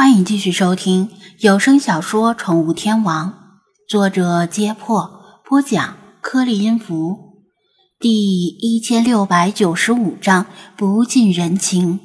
[0.00, 3.28] 欢迎继续收听有声小说《宠物天王》，
[3.86, 7.44] 作者：揭破，播讲：颗粒音符，
[7.98, 12.00] 第一千六百九十五章：不近人情。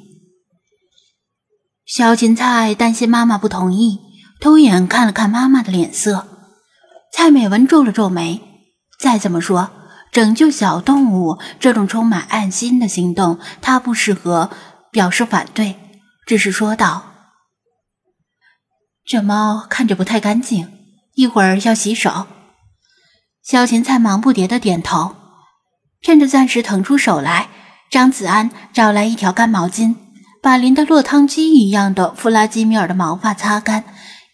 [1.86, 4.00] 小芹菜担心妈妈不同意，
[4.42, 6.26] 偷眼看了看妈妈的脸色。
[7.10, 8.42] 蔡美文皱了皱眉，
[9.00, 9.70] 再怎么说，
[10.12, 14.50] 拯救小动物这种充满爱心的行动，她不适合
[14.92, 15.76] 表示反对，
[16.26, 17.15] 只是说道。
[19.06, 20.68] 这猫看着不太干净，
[21.14, 22.26] 一会儿要洗手。
[23.40, 25.14] 小芹菜忙不迭的点头，
[26.02, 27.46] 趁着暂时腾出手来，
[27.88, 29.94] 张子安找来一条干毛巾，
[30.42, 33.84] 把淋得落汤鸡一样的弗拉基米尔的毛发擦干，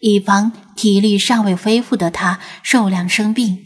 [0.01, 3.59] 以防体力尚未恢复的他受凉生病。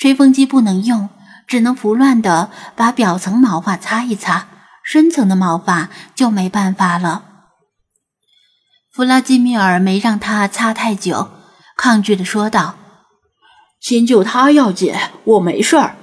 [0.00, 1.08] 吹风机不能用，
[1.46, 4.48] 只能胡乱的把表层毛发擦一擦，
[4.82, 7.26] 深层的毛发就没办法了。
[8.92, 11.30] 弗拉基米尔没让他擦太久，
[11.76, 12.74] 抗拒的说道
[13.80, 14.92] ：“先救他要紧，
[15.22, 15.96] 我没事儿。”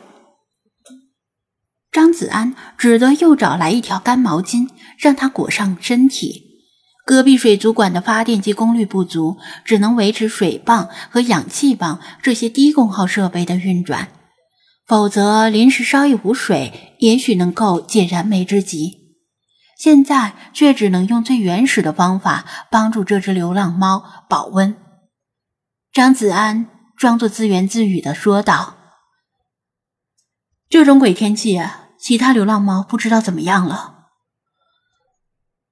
[1.92, 6.46] 张子安只得又找来一条干毛巾，让他裹上身体。
[7.06, 14.08] 隔壁水族馆的发电机功率不足，只能维持水泵和氧气泵这些低功耗设备的运转，
[14.86, 19.07] 否则临时烧一壶水，也许能够解燃眉之急。
[19.78, 24.76] 现在却只能用最原始的方法帮助这只流浪猫保温。
[25.94, 28.76] 张子安装作自言自语的说道
[30.68, 31.62] ：“这种鬼天气，
[32.00, 33.94] 其他流浪猫不知道怎么样了。”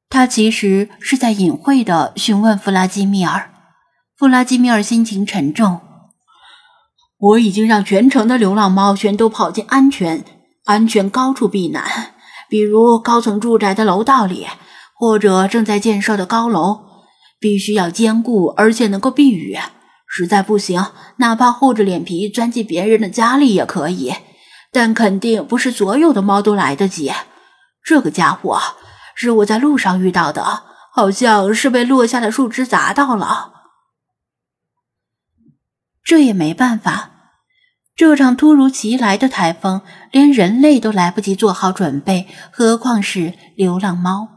[0.07, 3.51] 他其实是在隐晦的询问弗拉基米尔。
[4.15, 5.81] 弗拉基米尔心情沉重
[7.17, 10.23] ：“我已经让全城的流浪猫全都跑进安全、
[10.65, 12.13] 安全高处避难。”
[12.49, 14.47] 比如高层住宅的楼道里，
[14.95, 16.81] 或者正在建设的高楼，
[17.39, 19.57] 必须要坚固而且能够避雨。
[20.07, 20.85] 实在不行，
[21.17, 24.13] 哪怕厚着脸皮钻进别人的家里也可以。
[24.71, 27.11] 但肯定不是所有的猫都来得及。
[27.83, 28.59] 这个家伙
[29.15, 30.63] 是我在路上遇到的，
[30.93, 33.53] 好像是被落下的树枝砸到了。
[36.03, 37.14] 这也没办法。
[37.95, 44.27] 这场突如其来的台风，连人类都来不及做好准备，何况是流浪猫？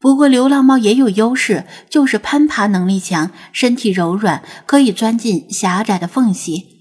[0.00, 6.78] 不过，流浪猫也有优势，就是攀爬能力强，身体柔软，可以钻进狭窄的缝隙。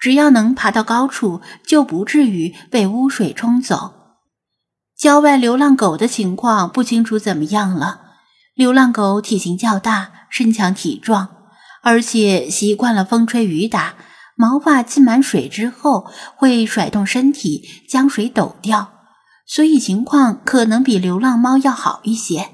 [0.00, 3.92] 只要能爬到高处，就不至于被污水冲走。
[4.96, 8.00] 郊外流浪狗的情况不清楚怎么样了。
[8.54, 11.28] 流浪狗体型较大，身强体壮，
[11.82, 13.96] 而且习惯了风吹雨打。
[14.36, 18.92] 毛发浸满水之后会甩动身体，将水抖掉，
[19.46, 22.50] 所以情况可能比流浪猫要好一些。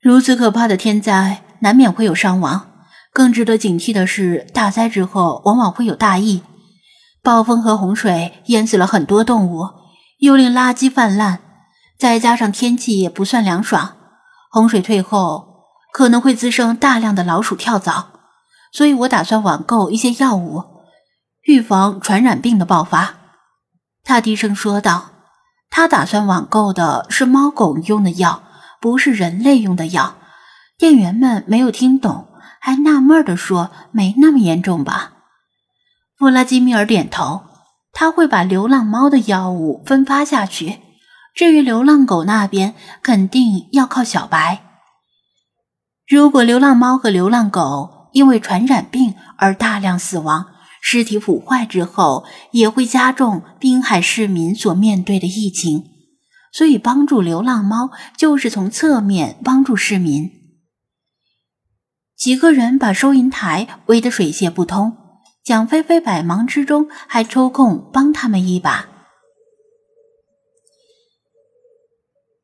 [0.00, 2.70] 如此可怕的天灾，难免会有伤亡。
[3.12, 6.42] 更值得警惕的是，大灾之后往往会有大疫。
[7.22, 9.66] 暴风和洪水淹死了很多动物，
[10.20, 11.40] 又令垃圾泛滥，
[11.98, 13.96] 再加上天气也不算凉爽，
[14.50, 15.49] 洪水退后。
[16.00, 18.06] 可能会滋生大量的老鼠跳蚤，
[18.72, 20.64] 所以我打算网购一些药物，
[21.42, 23.16] 预防传染病的爆发。
[24.02, 25.10] 他低声说道
[25.68, 28.44] ：“他打算网购的是猫狗用的药，
[28.80, 30.14] 不是人类用的药。”
[30.80, 32.28] 店员们没有听懂，
[32.62, 35.12] 还纳闷的说：“没那么严重吧？”
[36.16, 37.42] 弗拉基米尔点头
[37.92, 40.80] ：“他会把流浪猫的药物分发下去，
[41.34, 44.62] 至于流浪狗那边，肯定要靠小白。”
[46.10, 50.46] 如果流浪猫和流浪狗因为传染病而大量死亡，
[50.82, 55.84] 尸体腐坏之后也会加重滨海市民所面对的疫情，
[56.52, 60.28] 所以帮助流浪猫就是从侧面帮助市民。
[62.16, 64.96] 几个人把收银台围得水泄不通，
[65.44, 68.88] 蒋菲菲百忙之中还抽空帮他们一把。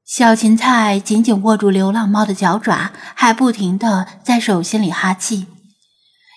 [0.06, 5.48] 小芹菜紧紧握住流浪猫的脚爪，还不停地在手心里哈气，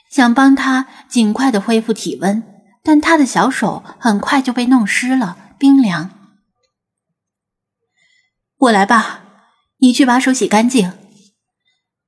[0.10, 2.44] 想帮它尽快的恢复体温，
[2.84, 6.10] 但它的小手很快就被弄湿了，冰凉。
[8.58, 9.22] 我来吧，
[9.78, 10.92] 你去把手洗干净。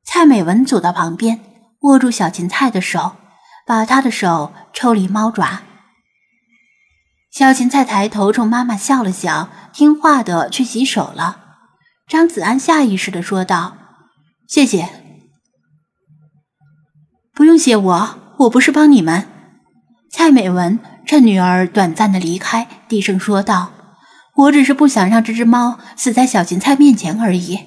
[0.04, 1.42] 蔡美文走到旁边，
[1.82, 3.18] 握住小芹菜的手，
[3.68, 5.62] 把她的手抽离猫爪。
[7.30, 11.38] 小芹菜抬头冲妈妈笑了笑，听话的去洗手了。
[12.12, 13.78] 张子安下意识的说道
[14.46, 14.90] ：“谢谢，
[17.34, 19.30] 不用谢我，我不是帮你们。”
[20.12, 23.72] 蔡美文趁女儿短暂的离开，低声说道
[24.36, 27.60] ：“我只是不想让这只猫死在小芹菜面前而已。”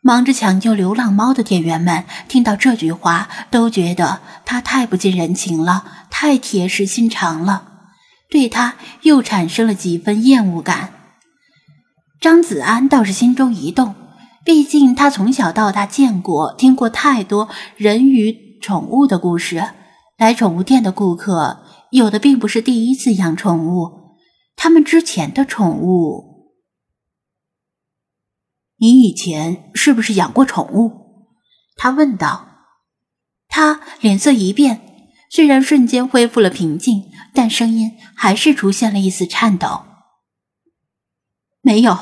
[0.00, 7.90] 忙着抢救流浪猫的店员们听到这句话，都觉得他太不近人情了，太铁石心肠了，
[8.30, 10.94] 对他又产生了几分厌恶感。
[12.20, 13.94] 张子安倒是心中一动，
[14.44, 19.62] 毕竟他从小到大见过、听过太多人与宠物的故事。
[20.16, 24.16] 来宠物店的顾客有的并不是第一次养宠物，
[24.56, 26.54] 他们之前的宠物。
[28.78, 30.92] 你以前是不是养过宠物？
[31.76, 32.48] 他问道。
[33.48, 34.80] 他脸色一变，
[35.30, 37.04] 虽然瞬间恢复了平静，
[37.34, 39.82] 但声音还是出现了一丝颤抖。
[41.66, 41.98] 没有。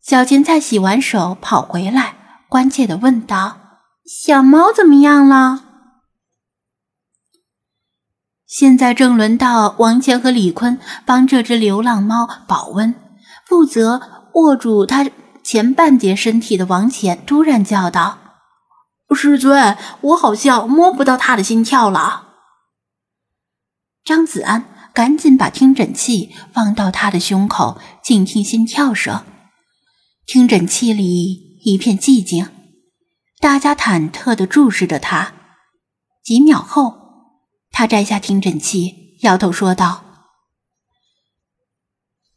[0.00, 3.58] 小芹菜洗完手跑回来，关切的问道
[4.08, 5.64] ：“小猫怎么样了？”
[8.48, 12.94] 现在正轮到王谦和李坤帮这只流浪猫保温，
[13.46, 14.00] 负责。
[14.32, 15.10] 握住它
[15.42, 18.18] 前半截身体的王乾突然叫道
[19.14, 22.28] ：“师尊，我好像摸不到他的心跳了。”
[24.04, 29.24] 张子安赶紧把听诊器放到他的胸口，静听心跳声。
[30.26, 32.48] 听诊器里一片寂静，
[33.40, 35.34] 大家忐忑地注视着他。
[36.22, 36.94] 几秒后，
[37.70, 40.04] 他摘下听诊器，摇头说道：“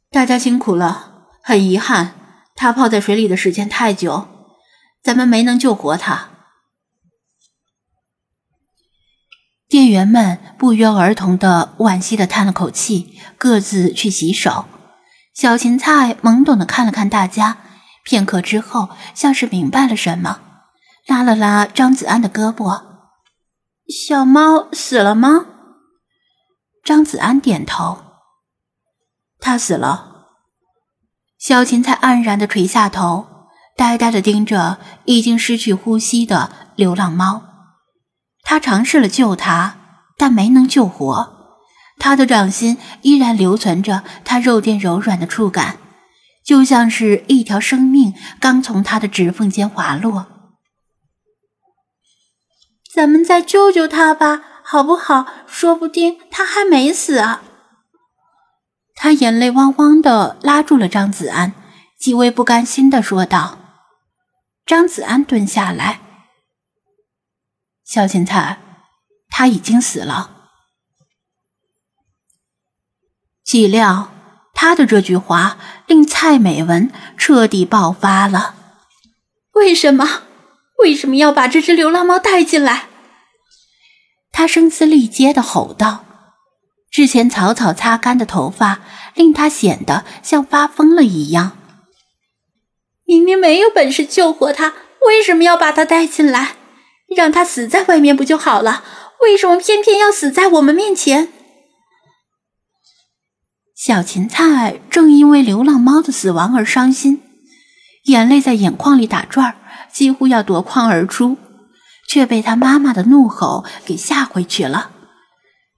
[0.10, 1.12] 大家辛苦了。”
[1.46, 2.16] 很遗憾，
[2.56, 4.28] 他泡在水里的时间太久，
[5.04, 6.33] 咱们没能救活他。
[9.74, 14.66] 店员们不约而同的惋惜的叹了口气，各自去洗手。
[15.34, 17.58] 小芹菜懵懂的看了看大家，
[18.04, 20.42] 片刻之后，像是明白了什么，
[21.08, 22.84] 拉了拉张子安的胳膊
[23.90, 25.48] ：“小猫死了吗？”
[26.86, 27.98] 张子安点头
[29.42, 30.28] ：“他死了。”
[31.42, 33.26] 小芹菜黯然的垂下头，
[33.76, 37.42] 呆呆的盯着已经失去呼吸的流浪猫。
[38.44, 39.78] 他尝试了救它，
[40.18, 41.34] 但没能救活。
[41.98, 45.78] 他的掌心依然留存着他肉垫柔软的触感，
[46.44, 50.28] 就像是一条生命刚从他的指缝间滑落。
[52.94, 55.26] 咱们再救救他吧，好不好？
[55.48, 57.42] 说不定他还没死啊。
[58.96, 61.54] 他眼泪汪汪的拉住了张子安，
[61.98, 63.58] 极为不甘心的说道
[64.66, 66.02] ：“张子安，蹲下来。
[67.94, 68.58] 小芹菜，
[69.30, 70.32] 他已经死了。”
[73.46, 74.12] 岂料
[74.52, 78.56] 他的这句话令蔡美文彻底爆发了
[79.54, 80.24] ：“为什么？
[80.80, 82.88] 为什么要把这只流浪猫带进来？”
[84.34, 86.04] 他声嘶力竭的吼道。
[86.90, 88.80] 之前草草擦干的头发
[89.14, 91.56] 令他显得像发疯了一样。
[93.06, 94.74] 明明没有本事救活他，
[95.06, 96.56] 为什么要把他带进来？
[97.08, 98.84] 让他死在外面不就好了？
[99.22, 101.30] 为什么偏偏要死在我们面前？
[103.76, 107.22] 小芹菜正因为流浪猫的死亡而伤心，
[108.06, 109.56] 眼泪在眼眶里打转，
[109.92, 111.38] 几乎要夺眶而出，
[112.08, 114.92] 却被他妈妈的怒吼给吓回去了。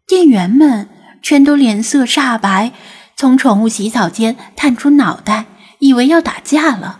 [0.07, 0.89] 店员们。
[1.25, 2.71] 全都脸色煞白，
[3.17, 5.45] 从宠物洗澡间探出脑袋，
[5.79, 6.99] 以为要打架了。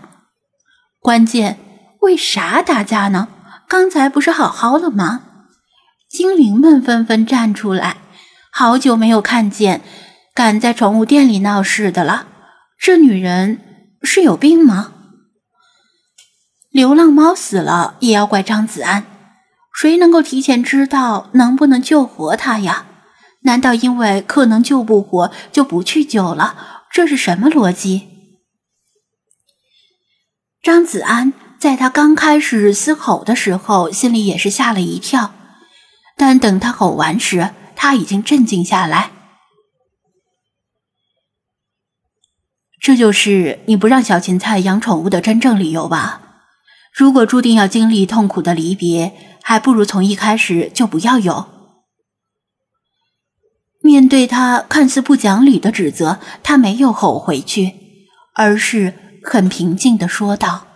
[0.99, 1.59] 关键
[1.99, 3.27] 为啥打架呢？
[3.67, 5.21] 刚才不是好好的吗？
[6.09, 7.97] 精灵们纷纷站出来，
[8.51, 9.81] 好久没有看见
[10.33, 12.27] 敢在宠物店里闹事的了。
[12.77, 14.93] 这女人是有病吗？
[16.69, 19.05] 流浪猫死了也要怪张子安，
[19.73, 22.85] 谁能够提前知道能不能救活它呀？
[23.41, 26.83] 难道因为可能救不活就不去救了？
[26.91, 28.09] 这是什么逻辑？
[30.61, 31.33] 张子安
[31.65, 35.33] 在他刚开始嘶吼的时候，心里也是吓了一跳，
[36.15, 39.09] 但等他吼完时，他已经镇静下来。
[42.79, 46.43] 这就是你不让小芹菜养宠物的真正理由吧？
[46.93, 51.47] 如果注定要经历痛苦的离别，还不如从一开始就不要有。
[53.81, 57.73] 面对他看似不讲理的指责，他没有吼回去，
[58.35, 58.93] 而是
[59.23, 60.67] 很平静的说道。